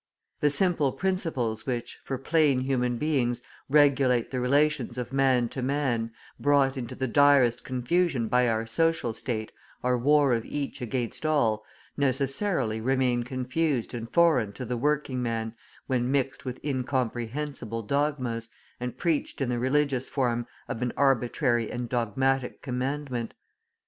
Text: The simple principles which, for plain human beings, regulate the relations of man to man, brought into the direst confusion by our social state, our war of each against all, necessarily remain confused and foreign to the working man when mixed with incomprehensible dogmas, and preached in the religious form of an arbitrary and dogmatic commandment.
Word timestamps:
The 0.39 0.49
simple 0.49 0.91
principles 0.93 1.67
which, 1.67 1.99
for 2.03 2.17
plain 2.17 2.61
human 2.61 2.97
beings, 2.97 3.43
regulate 3.69 4.31
the 4.31 4.39
relations 4.39 4.97
of 4.97 5.13
man 5.13 5.47
to 5.49 5.61
man, 5.61 6.11
brought 6.39 6.75
into 6.75 6.95
the 6.95 7.07
direst 7.07 7.63
confusion 7.63 8.27
by 8.27 8.47
our 8.49 8.65
social 8.65 9.13
state, 9.13 9.51
our 9.83 9.95
war 9.99 10.33
of 10.33 10.43
each 10.43 10.81
against 10.81 11.23
all, 11.23 11.63
necessarily 11.97 12.81
remain 12.81 13.21
confused 13.21 13.93
and 13.93 14.11
foreign 14.11 14.53
to 14.53 14.65
the 14.65 14.75
working 14.75 15.21
man 15.21 15.53
when 15.85 16.11
mixed 16.11 16.45
with 16.45 16.59
incomprehensible 16.65 17.83
dogmas, 17.83 18.49
and 18.79 18.97
preached 18.97 19.39
in 19.39 19.49
the 19.49 19.59
religious 19.59 20.09
form 20.09 20.47
of 20.67 20.81
an 20.81 20.91
arbitrary 20.97 21.69
and 21.71 21.89
dogmatic 21.89 22.63
commandment. 22.63 23.35